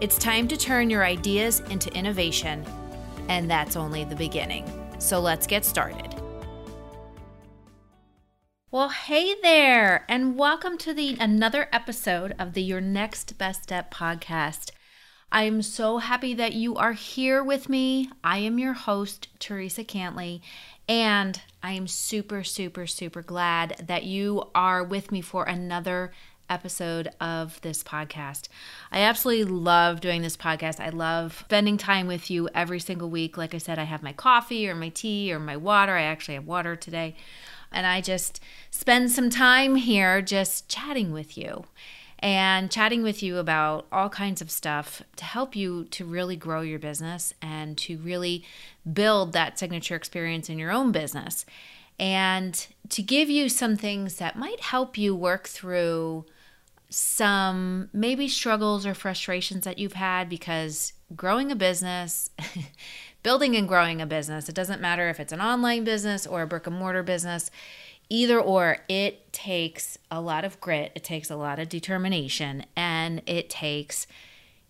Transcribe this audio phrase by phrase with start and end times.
[0.00, 2.64] It's time to turn your ideas into innovation,
[3.28, 4.64] and that's only the beginning.
[4.98, 6.14] So let's get started.
[8.70, 13.92] Well, hey there, and welcome to the another episode of the Your Next Best Step
[13.92, 14.70] podcast.
[15.30, 18.10] I am so happy that you are here with me.
[18.24, 20.40] I am your host, Teresa Cantley,
[20.88, 26.10] and I am super, super, super glad that you are with me for another
[26.50, 28.48] episode of this podcast.
[28.92, 30.80] I absolutely love doing this podcast.
[30.80, 33.38] I love spending time with you every single week.
[33.38, 35.96] Like I said, I have my coffee or my tea or my water.
[35.96, 37.16] I actually have water today.
[37.72, 38.40] And I just
[38.70, 41.64] spend some time here just chatting with you
[42.18, 46.60] and chatting with you about all kinds of stuff to help you to really grow
[46.60, 48.44] your business and to really
[48.92, 51.46] build that signature experience in your own business
[51.98, 56.24] and to give you some things that might help you work through
[56.90, 62.30] some maybe struggles or frustrations that you've had because growing a business,
[63.22, 66.46] building and growing a business, it doesn't matter if it's an online business or a
[66.46, 67.50] brick and mortar business,
[68.08, 73.22] either or, it takes a lot of grit, it takes a lot of determination, and
[73.24, 74.08] it takes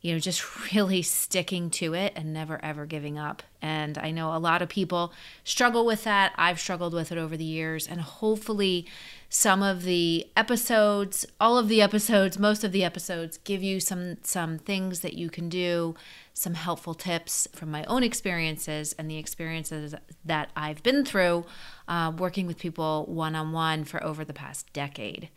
[0.00, 3.42] you know, just really sticking to it and never ever giving up.
[3.62, 5.12] And I know a lot of people
[5.44, 6.32] struggle with that.
[6.36, 7.86] I've struggled with it over the years.
[7.86, 8.86] And hopefully,
[9.32, 14.16] some of the episodes, all of the episodes, most of the episodes give you some
[14.22, 15.94] some things that you can do,
[16.34, 21.46] some helpful tips from my own experiences and the experiences that I've been through
[21.86, 25.28] uh, working with people one on one for over the past decade.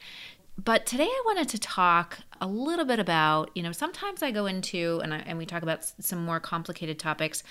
[0.57, 4.45] But today I wanted to talk a little bit about, you know, sometimes I go
[4.47, 7.43] into and, I, and we talk about some more complicated topics.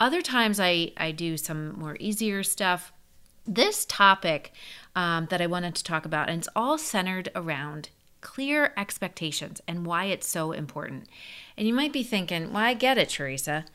[0.00, 2.92] Other times I, I do some more easier stuff.
[3.46, 4.52] This topic
[4.96, 7.90] um, that I wanted to talk about, and it's all centered around
[8.20, 11.06] clear expectations and why it's so important.
[11.56, 13.66] And you might be thinking, well, I get it, Teresa.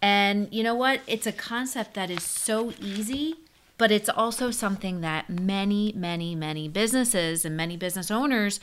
[0.00, 1.00] And you know what?
[1.06, 3.36] It's a concept that is so easy
[3.78, 8.58] but it's also something that many, many, many businesses and many business owners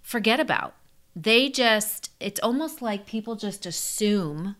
[0.00, 0.74] forget about.
[1.14, 4.54] They just, it's almost like people just assume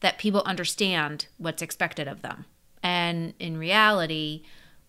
[0.00, 2.44] that people understand what's expected of them.
[2.82, 4.42] And in reality,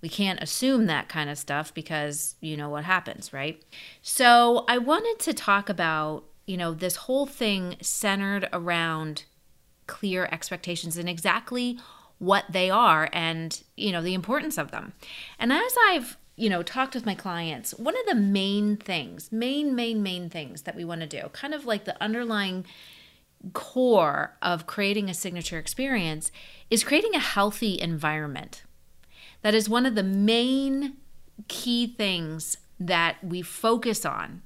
[0.06, 3.60] we can't assume that kind of stuff because you know what happens, right?
[4.04, 9.24] So I wanted to talk about, you know, this whole thing centered around
[9.88, 11.80] clear expectations and exactly
[12.20, 14.94] what they are and you know the importance of them
[15.38, 19.76] and as i've you know talked with my clients one of the main things main
[19.76, 22.66] main main things that we want to do kind of like the underlying
[23.52, 26.32] core of creating a signature experience
[26.70, 28.64] is creating a healthy environment
[29.46, 30.98] that is one of the main
[31.48, 34.42] key things that we focus on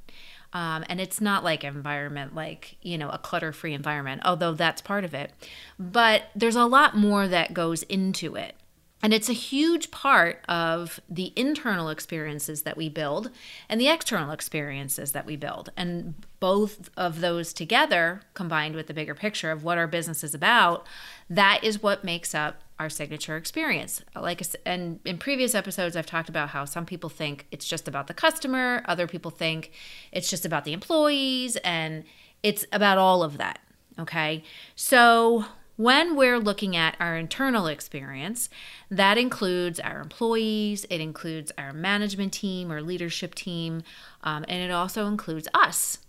[0.51, 4.81] um, and it's not like environment, like, you know, a clutter free environment, although that's
[4.81, 5.31] part of it.
[5.77, 8.55] But there's a lot more that goes into it.
[9.01, 13.29] And it's a huge part of the internal experiences that we build
[13.69, 15.71] and the external experiences that we build.
[15.77, 20.33] And both of those together, combined with the bigger picture of what our business is
[20.33, 20.85] about,
[21.29, 24.01] that is what makes up our signature experience.
[24.15, 28.07] Like and in previous episodes I've talked about how some people think it's just about
[28.07, 29.71] the customer, other people think
[30.11, 32.03] it's just about the employees and
[32.41, 33.59] it's about all of that,
[33.99, 34.43] okay?
[34.75, 35.45] So
[35.79, 38.50] when we're looking at our internal experience,
[38.91, 43.81] that includes our employees, it includes our management team or leadership team,
[44.22, 46.00] um, and it also includes us.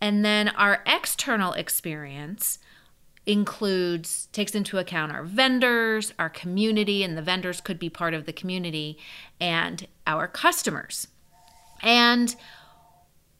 [0.00, 2.60] And then our external experience
[3.26, 8.26] includes takes into account our vendors, our community, and the vendors could be part of
[8.26, 8.96] the community,
[9.40, 11.08] and our customers.
[11.82, 12.36] And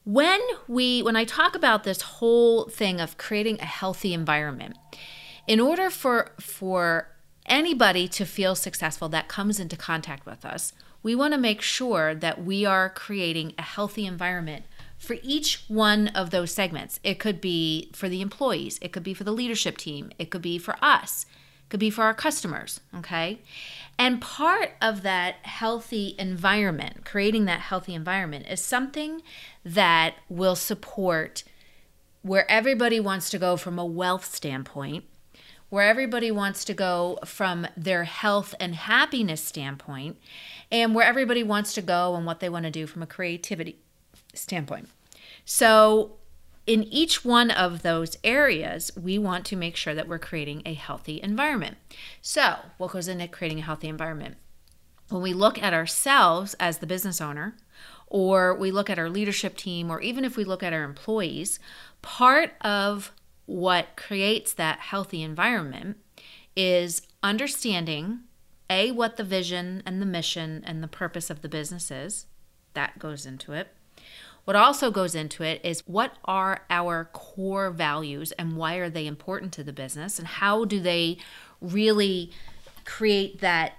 [0.02, 4.76] when we when I talk about this whole thing of creating a healthy environment,
[5.46, 7.08] in order for for
[7.46, 12.14] anybody to feel successful that comes into contact with us, we want to make sure
[12.14, 14.64] that we are creating a healthy environment
[14.96, 16.98] for each one of those segments.
[17.04, 20.40] It could be for the employees, it could be for the leadership team, it could
[20.40, 21.26] be for us,
[21.64, 23.40] it could be for our customers, okay?
[23.98, 29.20] And part of that healthy environment, creating that healthy environment, is something
[29.62, 31.44] that will support
[32.22, 35.04] where everybody wants to go from a wealth standpoint
[35.74, 40.16] where everybody wants to go from their health and happiness standpoint,
[40.70, 43.76] and where everybody wants to go and what they want to do from a creativity
[44.32, 44.88] standpoint.
[45.44, 46.12] So,
[46.64, 50.74] in each one of those areas, we want to make sure that we're creating a
[50.74, 51.76] healthy environment.
[52.22, 54.36] So, what goes into creating a healthy environment?
[55.08, 57.56] When we look at ourselves as the business owner,
[58.06, 61.58] or we look at our leadership team, or even if we look at our employees,
[62.00, 63.10] part of
[63.46, 65.96] what creates that healthy environment
[66.56, 68.20] is understanding
[68.70, 72.26] a what the vision and the mission and the purpose of the business is
[72.72, 73.68] that goes into it
[74.44, 79.06] what also goes into it is what are our core values and why are they
[79.06, 81.16] important to the business and how do they
[81.60, 82.30] really
[82.84, 83.74] create that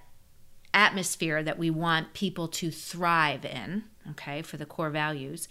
[0.73, 5.47] atmosphere that we want people to thrive in, okay, for the core values.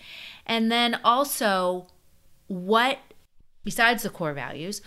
[0.46, 1.86] And then also
[2.46, 2.98] what
[3.64, 4.80] besides the core values,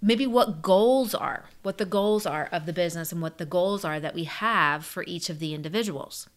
[0.00, 3.84] maybe what goals are, what the goals are of the business and what the goals
[3.84, 6.28] are that we have for each of the individuals.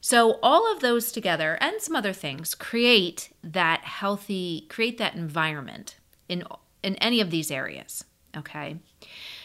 [0.00, 5.96] So all of those together and some other things create that healthy create that environment
[6.28, 6.42] in
[6.82, 8.04] in any of these areas,
[8.36, 8.78] okay?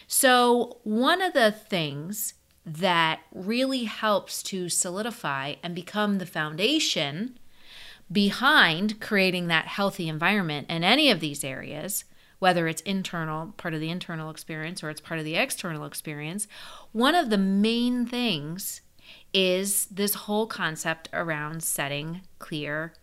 [0.08, 2.34] So one of the things
[2.66, 7.38] that really helps to solidify and become the foundation
[8.12, 12.06] behind creating that healthy environment in any of these areas,
[12.40, 16.48] whether it's internal, part of the internal experience, or it's part of the external experience,
[16.92, 18.82] one of the main things
[19.34, 22.94] is this whole concept around setting clear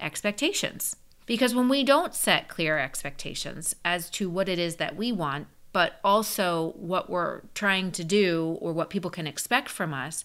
[0.00, 0.96] expectations.
[1.26, 5.46] Because when we don't set clear expectations as to what it is that we want,
[5.72, 10.24] but also what we're trying to do or what people can expect from us,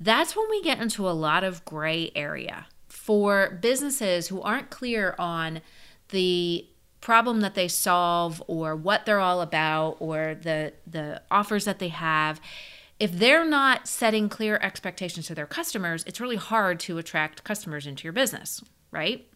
[0.00, 2.66] that's when we get into a lot of gray area.
[2.96, 5.60] For businesses who aren't clear on
[6.08, 6.66] the
[7.00, 11.88] problem that they solve or what they're all about or the the offers that they
[11.88, 12.40] have,
[12.98, 17.86] if they're not setting clear expectations to their customers, it's really hard to attract customers
[17.86, 19.28] into your business, right?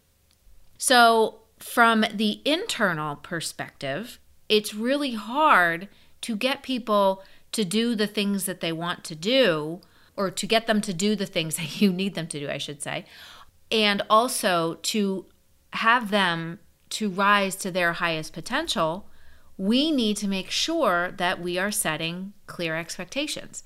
[0.77, 4.19] So, from the internal perspective,
[4.49, 5.87] it's really hard
[6.21, 9.81] to get people to do the things that they want to do
[10.17, 12.57] or to get them to do the things that you need them to do, I
[12.57, 13.05] should say,
[13.71, 15.25] and also to
[15.73, 16.59] have them
[16.89, 19.07] to rise to their highest potential
[19.61, 23.63] we need to make sure that we are setting clear expectations.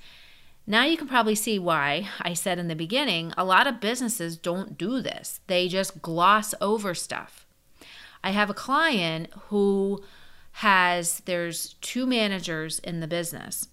[0.68, 4.36] Now you can probably see why I said in the beginning a lot of businesses
[4.36, 7.46] don't do this, they just gloss over stuff.
[8.26, 10.04] I have a client who
[10.54, 13.70] has, there's two managers in the business.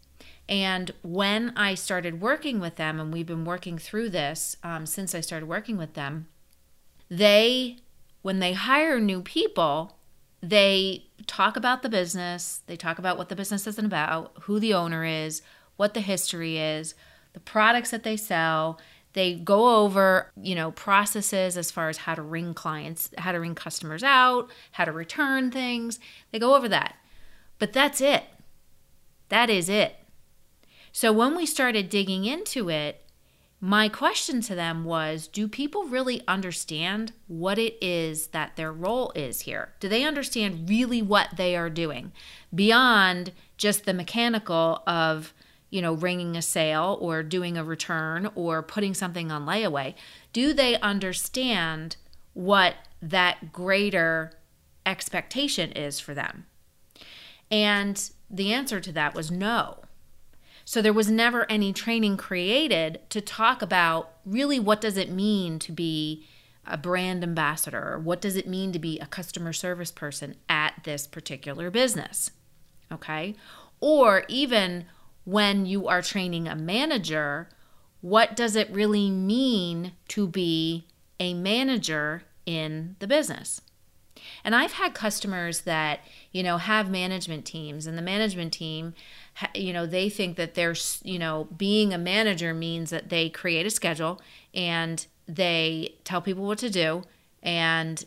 [0.49, 5.15] And when I started working with them, and we've been working through this um, since
[5.15, 6.27] I started working with them,
[7.09, 7.79] they,
[8.23, 9.97] when they hire new people,
[10.43, 14.75] they talk about the business, they talk about what the business is about, who the
[14.75, 15.43] owner is,
[15.77, 16.95] what the history is,
[17.33, 18.81] the products that they sell.
[19.15, 23.41] They go over, you know, processes as far as how to ring clients, how to
[23.41, 26.01] ring customers out, how to return things.
[26.31, 26.97] They go over that.
[27.59, 28.25] But that's it.
[29.29, 29.97] That is it.
[30.93, 33.03] So when we started digging into it,
[33.65, 39.11] my question to them was Do people really understand what it is that their role
[39.15, 39.73] is here?
[39.81, 42.13] Do they understand really what they are doing
[42.55, 45.33] beyond just the mechanical of,
[45.71, 49.95] you know, ringing a sale or doing a return or putting something on layaway?
[50.33, 51.97] Do they understand
[52.35, 54.33] what that greater
[54.85, 56.47] expectation is for them?
[57.51, 59.85] And the answer to that was no.
[60.65, 65.59] So there was never any training created to talk about really what does it mean
[65.61, 66.27] to be
[66.67, 67.99] a brand ambassador?
[67.99, 72.31] What does it mean to be a customer service person at this particular business?
[72.93, 73.35] Okay?
[73.81, 74.87] Or even
[75.25, 77.49] when you are training a manager,
[78.01, 80.87] what does it really mean to be
[81.19, 83.61] a manager in the business?
[84.45, 86.01] And I've had customers that,
[86.33, 88.95] you know, have management teams and the management team
[89.55, 93.65] you know they think that there's you know being a manager means that they create
[93.65, 94.21] a schedule
[94.53, 97.03] and they tell people what to do
[97.43, 98.05] and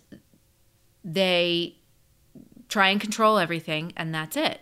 [1.04, 1.75] they
[2.68, 4.62] try and control everything and that's it.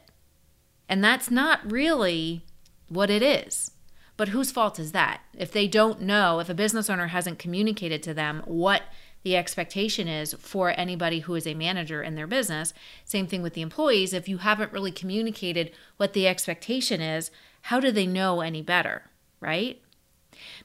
[0.89, 2.46] And that's not really
[2.89, 3.72] what it is.
[4.15, 5.22] But whose fault is that?
[5.36, 8.84] If they don't know if a business owner hasn't communicated to them what
[9.24, 12.74] the expectation is for anybody who is a manager in their business.
[13.06, 14.13] Same thing with the employees.
[14.13, 17.32] If you haven't really communicated what the expectation is,
[17.63, 19.03] how do they know any better,
[19.39, 19.82] right?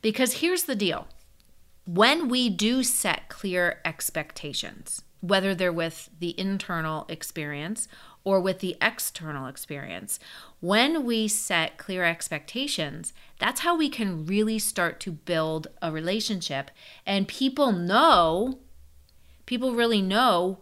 [0.03, 1.07] Because here's the deal
[1.85, 7.89] when we do set clear expectations, whether they're with the internal experience
[8.25, 10.19] or with the external experience.
[10.61, 16.71] When we set clear expectations, that's how we can really start to build a relationship.
[17.07, 18.59] And people know,
[19.47, 20.59] people really know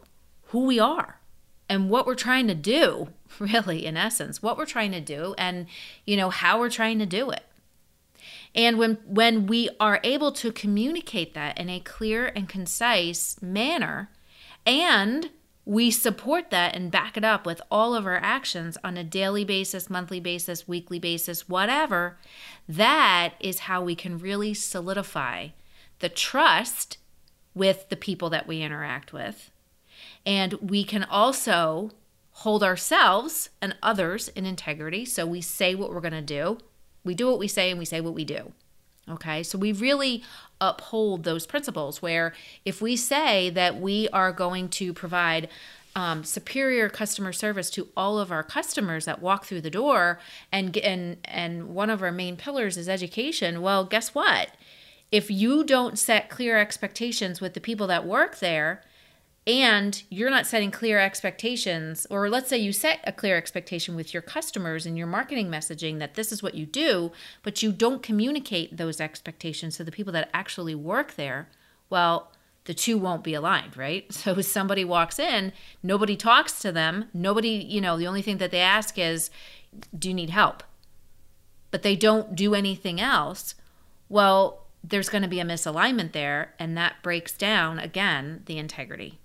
[0.49, 1.21] who we are
[1.69, 3.09] and what we're trying to do,
[3.39, 5.67] really, in essence, what we're trying to do and,
[6.05, 7.45] you know, how we're trying to do it.
[8.55, 14.11] And when when we are able to communicate that in a clear and concise manner
[14.65, 15.31] and
[15.67, 19.45] we support that and back it up with all of our actions on a daily
[19.45, 22.17] basis, monthly basis, weekly basis, whatever.
[22.69, 25.49] That is how we can really solidify
[25.99, 26.99] the trust
[27.53, 29.51] with the people that we interact with.
[30.25, 31.91] And we can also
[32.31, 35.05] hold ourselves and others in integrity.
[35.05, 36.59] So we say what we're going to do,
[37.03, 38.53] we do what we say, and we say what we do.
[39.09, 40.25] Okay, so we really
[40.61, 42.33] uphold those principles where
[42.65, 45.49] if we say that we are going to provide
[45.95, 50.19] um, superior customer service to all of our customers that walk through the door
[50.53, 54.51] and and and one of our main pillars is education well guess what?
[55.13, 58.83] If you don't set clear expectations with the people that work there
[59.47, 64.13] and you're not setting clear expectations or let's say you set a clear expectation with
[64.13, 67.13] your customers and your marketing messaging that this is what you do
[67.43, 71.49] but you don't communicate those expectations to the people that actually work there
[71.89, 72.33] well
[72.65, 74.13] the two won't be aligned right?
[74.13, 78.51] So somebody walks in nobody talks to them nobody you know the only thing that
[78.51, 79.31] they ask is
[79.97, 80.63] do you need help?
[81.71, 83.55] But they don't do anything else
[84.09, 89.21] well there's going to be a misalignment there and that breaks down again the integrity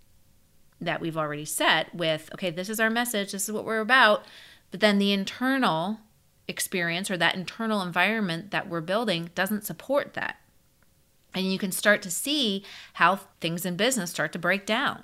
[0.82, 4.26] that we've already set with, okay, this is our message, this is what we're about.
[4.72, 6.00] But then the internal
[6.48, 10.38] experience or that internal environment that we're building doesn't support that.
[11.34, 15.04] And you can start to see how things in business start to break down.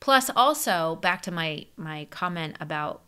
[0.00, 3.02] Plus, also back to my my comment about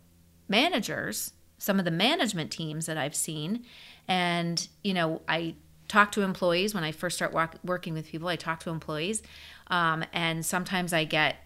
[0.48, 3.64] managers, some of the management teams that I've seen,
[4.06, 5.54] and you know, I
[5.88, 8.28] talk to employees when I first start walk, working with people.
[8.28, 9.22] I talk to employees,
[9.68, 11.36] um, and sometimes I get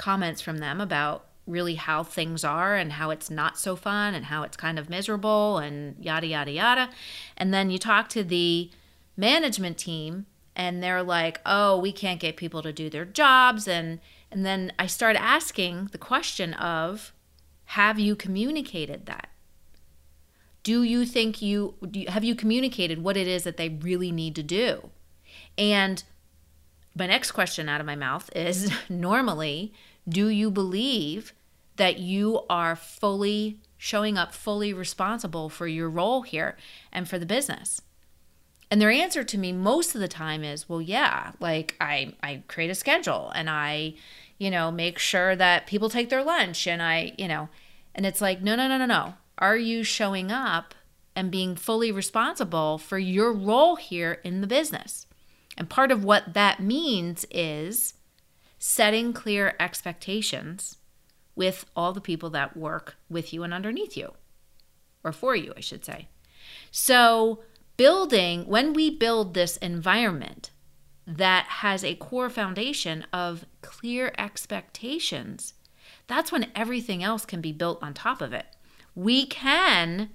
[0.00, 4.26] comments from them about really how things are and how it's not so fun and
[4.26, 6.90] how it's kind of miserable and yada, yada, yada.
[7.36, 8.70] And then you talk to the
[9.16, 10.26] management team
[10.56, 13.68] and they're like, oh, we can't get people to do their jobs.
[13.68, 17.12] And, and then I start asking the question of,
[17.64, 19.28] have you communicated that?
[20.62, 24.34] Do you think you, you have you communicated what it is that they really need
[24.36, 24.90] to do?
[25.56, 26.02] And
[26.94, 29.72] my next question out of my mouth is normally
[30.08, 31.32] do you believe
[31.76, 36.56] that you are fully showing up, fully responsible for your role here
[36.92, 37.80] and for the business?
[38.70, 42.42] And their answer to me most of the time is, well, yeah, like I, I
[42.46, 43.94] create a schedule and I,
[44.38, 47.48] you know, make sure that people take their lunch and I, you know,
[47.94, 49.14] and it's like, no, no, no, no, no.
[49.38, 50.74] Are you showing up
[51.16, 55.06] and being fully responsible for your role here in the business?
[55.56, 57.94] And part of what that means is
[58.60, 60.76] setting clear expectations
[61.34, 64.12] with all the people that work with you and underneath you,
[65.02, 66.08] or for you, I should say.
[66.70, 67.42] So,
[67.78, 70.50] building, when we build this environment
[71.06, 75.54] that has a core foundation of clear expectations,
[76.06, 78.46] that's when everything else can be built on top of it.
[78.94, 80.10] We can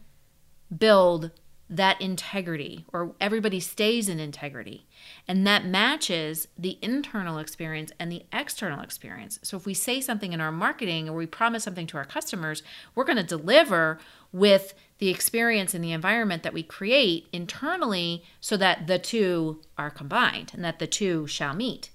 [0.76, 1.32] build
[1.70, 4.86] that integrity or everybody stays in integrity.
[5.28, 9.40] And that matches the internal experience and the external experience.
[9.42, 12.62] So if we say something in our marketing or we promise something to our customers
[12.94, 14.00] we're going to deliver
[14.32, 19.90] with the experience and the environment that we create internally so that the two are
[19.90, 21.90] combined and that the two shall meet.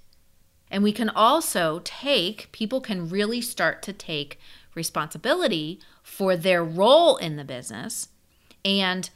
[0.70, 4.38] And we can also take people can really start to take
[4.74, 8.08] responsibility for their role in the business
[8.64, 9.10] and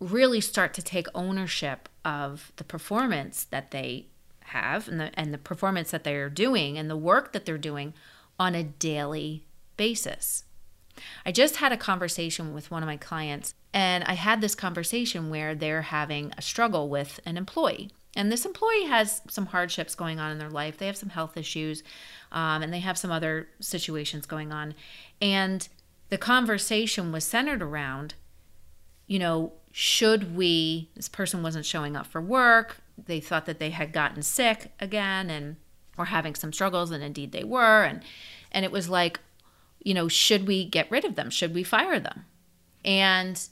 [0.00, 4.06] really start to take ownership of the performance that they
[4.44, 7.94] have and the, and the performance that they're doing and the work that they're doing
[8.38, 9.44] on a daily
[9.76, 10.44] basis.
[11.24, 15.30] I just had a conversation with one of my clients, and I had this conversation
[15.30, 17.90] where they're having a struggle with an employee.
[18.16, 20.78] And this employee has some hardships going on in their life.
[20.78, 21.82] They have some health issues,
[22.32, 24.74] um, and they have some other situations going on.
[25.22, 25.68] And
[26.08, 28.14] the conversation was centered around,
[29.06, 33.70] you know, should we this person wasn't showing up for work they thought that they
[33.70, 35.56] had gotten sick again and
[35.96, 38.02] were having some struggles and indeed they were and
[38.52, 39.20] and it was like
[39.82, 42.24] you know should we get rid of them should we fire them
[42.84, 43.48] and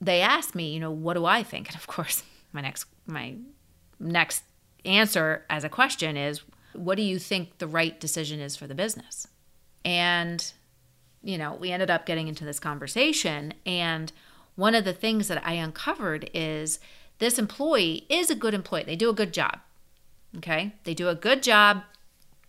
[0.00, 3.34] they asked me you know what do i think and of course my next my
[3.98, 4.44] next
[4.84, 6.42] answer as a question is
[6.72, 9.26] what do you think the right decision is for the business?
[9.84, 10.52] And,
[11.22, 13.54] you know, we ended up getting into this conversation.
[13.66, 14.12] And
[14.54, 16.78] one of the things that I uncovered is
[17.18, 18.84] this employee is a good employee.
[18.84, 19.58] They do a good job.
[20.36, 20.74] Okay.
[20.84, 21.82] They do a good job,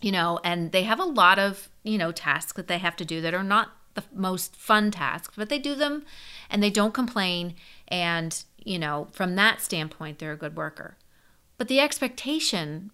[0.02, 3.06] you know, and they have a lot of, you know, tasks that they have to
[3.06, 6.06] do that are not the most fun tasks, but they do them
[6.50, 7.56] and they don't complain.
[7.88, 10.98] And, you know, from that standpoint, they're a good worker.
[11.58, 12.92] But the expectation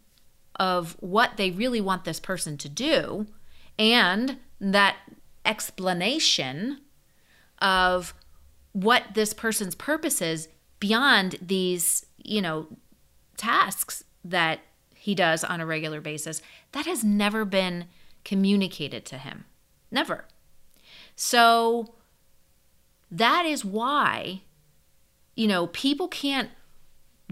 [0.59, 3.27] of what they really want this person to do
[3.77, 4.97] and that
[5.45, 6.81] explanation
[7.61, 8.13] of
[8.83, 12.67] what this person's purpose is beyond these, you know,
[13.35, 14.59] tasks that
[14.93, 16.43] he does on a regular basis,
[16.73, 17.85] that has never been
[18.23, 19.45] communicated to him.
[19.89, 20.25] Never.
[21.15, 21.95] So
[23.09, 24.41] that is why,
[25.33, 26.51] you know, people can't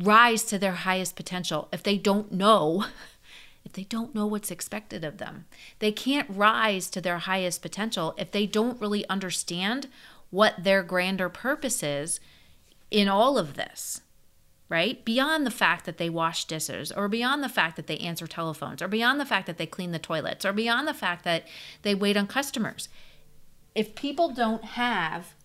[0.02, 2.86] rise to their highest potential if they don't know
[3.66, 5.46] if they don't know what's expected of them.
[5.80, 9.90] They can't rise to their highest potential if they don't really understand
[10.30, 12.20] what their grander purpose is
[12.92, 14.02] in all of this,
[14.70, 15.04] right?
[15.06, 18.82] Beyond the fact that they wash dishes, or beyond the fact that they answer telephones,
[18.82, 21.46] or beyond the fact that they clean the toilets, or beyond the fact that
[21.82, 22.90] they wait on customers.
[23.74, 25.36] If people don't have,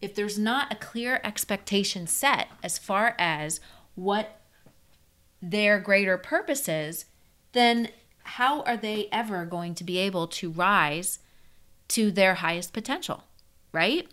[0.00, 3.60] if there's not a clear expectation set as far as
[3.94, 4.40] what
[5.42, 7.06] their greater purpose is,
[7.52, 7.88] then
[8.22, 11.18] how are they ever going to be able to rise
[11.88, 13.24] to their highest potential,
[13.72, 14.08] right?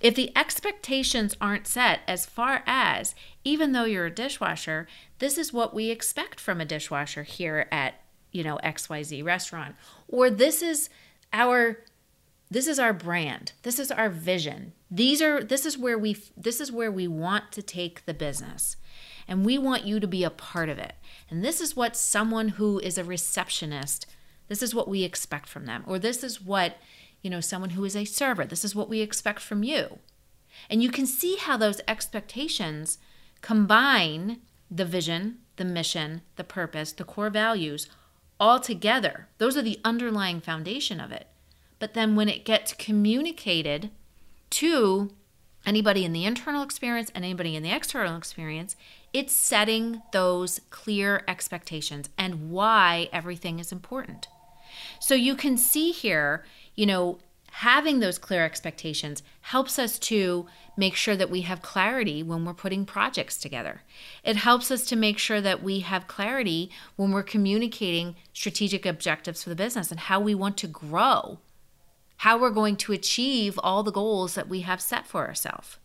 [0.00, 3.14] If the expectations aren't set as far as,
[3.44, 4.86] even though you're a dishwasher,
[5.18, 7.94] this is what we expect from a dishwasher here at,
[8.30, 9.74] you know, XYZ restaurant,
[10.08, 10.88] or this is
[11.32, 11.78] our
[12.50, 16.60] this is our brand this is our vision these are this is where we this
[16.60, 18.76] is where we want to take the business
[19.28, 20.94] and we want you to be a part of it.
[21.30, 24.06] And this is what someone who is a receptionist,
[24.48, 25.84] this is what we expect from them.
[25.86, 26.76] Or this is what,
[27.22, 29.98] you know, someone who is a server, this is what we expect from you.
[30.68, 32.98] And you can see how those expectations
[33.40, 37.88] combine the vision, the mission, the purpose, the core values
[38.38, 39.28] all together.
[39.38, 41.28] Those are the underlying foundation of it.
[41.78, 43.90] But then when it gets communicated
[44.50, 45.10] to
[45.64, 48.76] anybody in the internal experience and anybody in the external experience,
[49.12, 54.28] it's setting those clear expectations and why everything is important.
[55.00, 56.44] So you can see here,
[56.74, 57.18] you know,
[57.52, 62.54] having those clear expectations helps us to make sure that we have clarity when we're
[62.54, 63.82] putting projects together.
[64.24, 69.42] It helps us to make sure that we have clarity when we're communicating strategic objectives
[69.42, 71.40] for the business and how we want to grow,
[72.18, 75.76] how we're going to achieve all the goals that we have set for ourselves.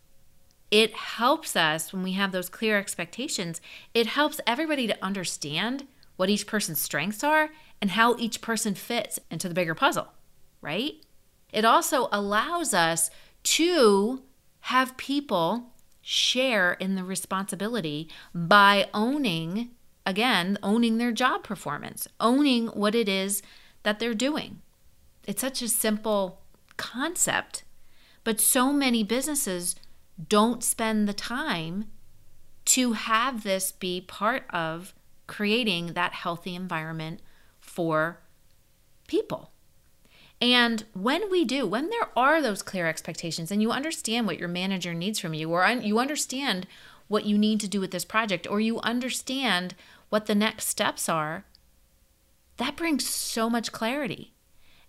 [0.70, 3.60] It helps us when we have those clear expectations,
[3.94, 9.18] it helps everybody to understand what each person's strengths are and how each person fits
[9.30, 10.08] into the bigger puzzle,
[10.60, 10.94] right?
[11.52, 13.10] It also allows us
[13.44, 14.22] to
[14.60, 19.70] have people share in the responsibility by owning,
[20.04, 23.42] again, owning their job performance, owning what it is
[23.82, 24.60] that they're doing.
[25.26, 26.42] It's such a simple
[26.76, 27.64] concept,
[28.24, 29.76] but so many businesses
[30.28, 31.86] don't spend the time
[32.64, 34.94] to have this be part of
[35.26, 37.20] creating that healthy environment
[37.60, 38.20] for
[39.06, 39.52] people.
[40.40, 44.48] And when we do, when there are those clear expectations and you understand what your
[44.48, 46.66] manager needs from you, or you understand
[47.08, 49.74] what you need to do with this project, or you understand
[50.10, 51.44] what the next steps are,
[52.58, 54.32] that brings so much clarity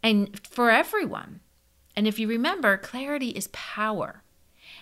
[0.03, 1.39] and for everyone.
[1.95, 4.23] And if you remember, clarity is power.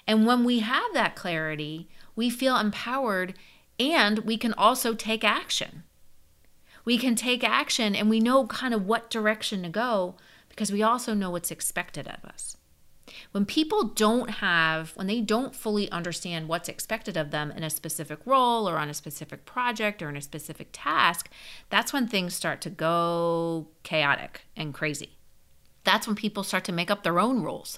[0.06, 3.36] And when we have that clarity, we feel empowered
[3.80, 5.84] and we can also take action.
[6.84, 10.16] We can take action and we know kind of what direction to go
[10.58, 12.58] because we also know what's expected of us.
[13.32, 17.70] When people don't have, when they don't fully understand what's expected of them in a
[17.70, 21.30] specific role or on a specific project or in a specific task,
[21.70, 25.20] that's when things start to go chaotic and crazy.
[25.84, 27.78] That's when people start to make up their own rules.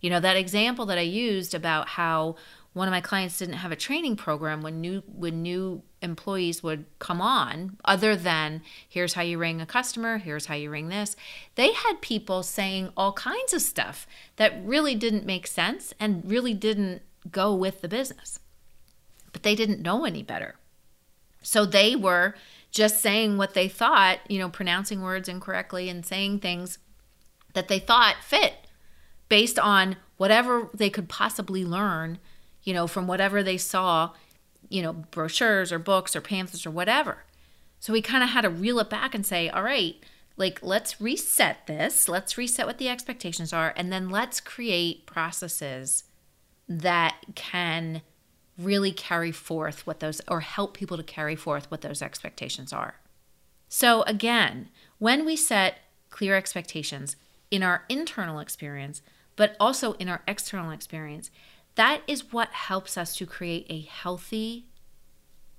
[0.00, 2.36] You know, that example that I used about how
[2.78, 6.84] one of my clients didn't have a training program when new when new employees would
[7.00, 11.16] come on other than here's how you ring a customer here's how you ring this.
[11.56, 16.54] They had people saying all kinds of stuff that really didn't make sense and really
[16.54, 18.38] didn't go with the business.
[19.32, 20.54] But they didn't know any better.
[21.42, 22.36] So they were
[22.70, 26.78] just saying what they thought you know pronouncing words incorrectly and saying things
[27.54, 28.68] that they thought fit
[29.28, 32.18] based on whatever they could possibly learn,
[32.68, 34.10] you know, from whatever they saw,
[34.68, 37.24] you know, brochures or books or pamphlets or whatever.
[37.80, 39.96] So we kind of had to reel it back and say, all right,
[40.36, 46.04] like let's reset this, let's reset what the expectations are, and then let's create processes
[46.68, 48.02] that can
[48.58, 52.96] really carry forth what those or help people to carry forth what those expectations are.
[53.70, 55.78] So, again, when we set
[56.10, 57.16] clear expectations
[57.50, 59.00] in our internal experience,
[59.36, 61.30] but also in our external experience,
[61.78, 64.66] that is what helps us to create a healthy,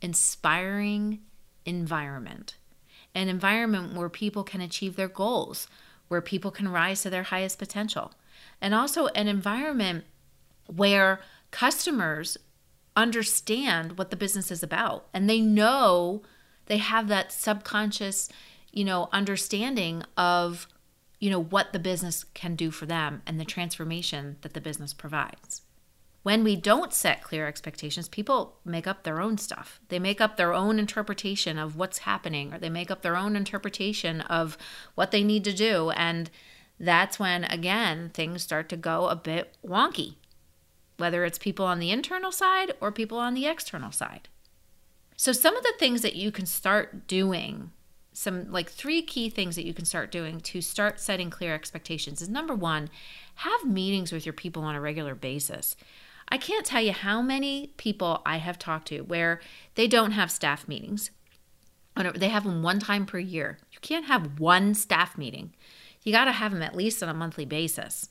[0.02, 1.20] inspiring
[1.66, 2.58] environment.
[3.16, 5.70] An environment where people can achieve their goals,
[6.10, 8.12] where people can rise to their highest potential,
[8.60, 10.04] and also an environment
[10.68, 12.38] where customers
[12.98, 15.08] understand what the business is about.
[15.14, 16.22] And they know
[16.66, 18.28] they have that subconscious
[18.74, 20.68] you know understanding of
[21.22, 24.94] you know what the business can do for them and the transformation that the business
[24.94, 25.62] provides
[26.24, 30.38] when we don't set clear expectations people make up their own stuff they make up
[30.38, 34.58] their own interpretation of what's happening or they make up their own interpretation of
[34.96, 36.30] what they need to do and
[36.80, 40.16] that's when again things start to go a bit wonky
[41.00, 44.28] whether it's people on the internal side or people on the external side.
[45.16, 47.72] So, some of the things that you can start doing,
[48.14, 52.22] some like three key things that you can start doing to start setting clear expectations
[52.22, 52.90] is number one,
[53.36, 55.76] have meetings with your people on a regular basis.
[56.30, 59.42] I can't tell you how many people I have talked to where
[59.76, 61.12] they don't have staff meetings.
[62.16, 63.60] They have them one time per year.
[63.72, 65.54] You can't have one staff meeting.
[66.04, 68.10] You got to have them at least on a monthly basis.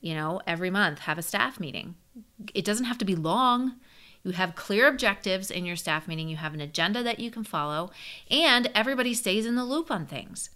[0.00, 1.94] You know, every month, have a staff meeting
[2.54, 3.76] it doesn't have to be long.
[4.22, 7.44] You have clear objectives in your staff meeting, you have an agenda that you can
[7.44, 7.90] follow,
[8.30, 10.50] and everybody stays in the loop on things.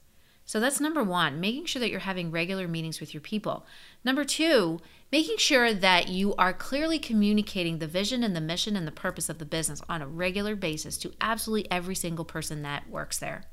[0.47, 3.65] So that's number one, making sure that you're having regular meetings with your people.
[4.05, 4.79] Number two,
[5.11, 9.29] making sure that you are clearly communicating the vision and the mission and the purpose
[9.29, 13.45] of the business on a regular basis to absolutely every single person that works there.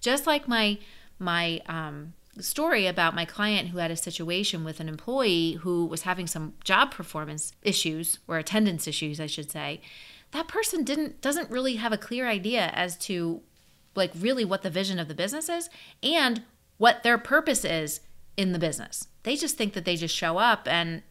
[0.00, 0.78] Just like my
[1.18, 6.02] my um, story about my client who had a situation with an employee who was
[6.02, 9.80] having some job performance issues or attendance issues, I should say.
[10.32, 13.42] That person didn't doesn't really have a clear idea as to
[13.94, 15.68] like really what the vision of the business is
[16.02, 16.42] and
[16.78, 18.00] what their purpose is
[18.36, 19.06] in the business.
[19.22, 21.02] They just think that they just show up and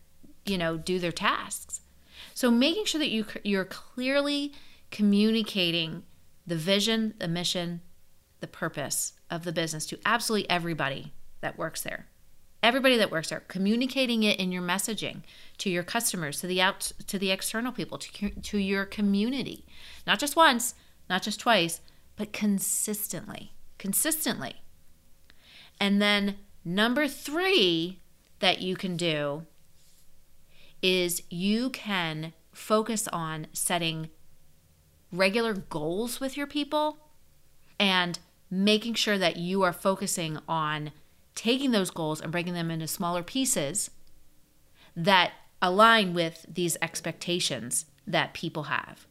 [0.45, 1.81] you know do their tasks.
[2.33, 4.53] So making sure that you you're clearly
[4.89, 6.03] communicating
[6.45, 7.81] the vision, the mission,
[8.39, 12.07] the purpose of the business to absolutely everybody that works there.
[12.63, 15.21] Everybody that works there, communicating it in your messaging
[15.57, 19.65] to your customers, to the out to the external people, to, to your community.
[20.05, 20.75] Not just once,
[21.09, 21.81] not just twice,
[22.15, 23.53] but consistently.
[23.77, 24.55] Consistently.
[25.79, 27.99] And then number 3
[28.39, 29.45] that you can do
[30.81, 34.09] is you can focus on setting
[35.11, 36.97] regular goals with your people
[37.79, 38.19] and
[38.49, 40.91] making sure that you are focusing on
[41.35, 43.89] taking those goals and breaking them into smaller pieces
[44.95, 49.07] that align with these expectations that people have.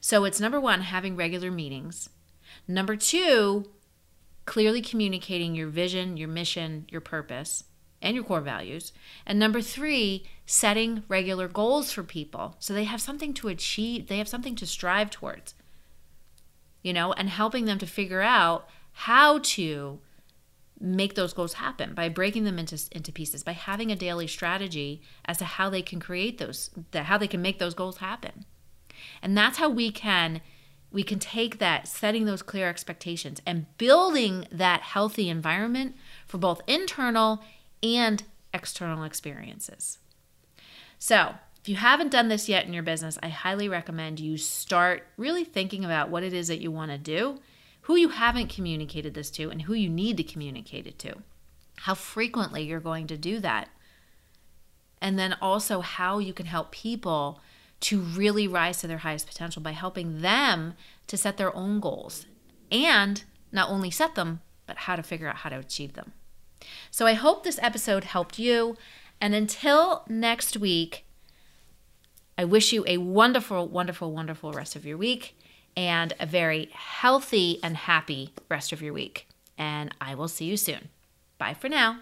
[0.00, 2.08] So it's number one, having regular meetings.
[2.66, 3.70] Number two,
[4.46, 7.64] clearly communicating your vision, your mission, your purpose,
[8.02, 8.92] and your core values.
[9.26, 14.18] And number three, setting regular goals for people so they have something to achieve, they
[14.18, 15.54] have something to strive towards,
[16.82, 20.00] you know, and helping them to figure out how to
[20.80, 25.00] make those goals happen by breaking them into into pieces by having a daily strategy
[25.24, 28.44] as to how they can create those how they can make those goals happen
[29.22, 30.40] and that's how we can
[30.94, 35.94] we can take that setting those clear expectations and building that healthy environment
[36.26, 37.44] for both internal
[37.82, 38.22] and
[38.54, 39.98] external experiences.
[40.98, 45.06] So if you haven't done this yet in your business i highly recommend you start
[45.16, 47.38] really thinking about what it is that you want to do
[47.84, 51.16] who you haven't communicated this to, and who you need to communicate it to,
[51.80, 53.68] how frequently you're going to do that,
[55.02, 57.40] and then also how you can help people
[57.84, 60.74] to really rise to their highest potential by helping them
[61.06, 62.24] to set their own goals
[62.72, 66.12] and not only set them, but how to figure out how to achieve them.
[66.90, 68.76] So I hope this episode helped you.
[69.20, 71.04] And until next week,
[72.38, 75.38] I wish you a wonderful, wonderful, wonderful rest of your week
[75.76, 79.28] and a very healthy and happy rest of your week.
[79.58, 80.88] And I will see you soon.
[81.36, 81.98] Bye for now.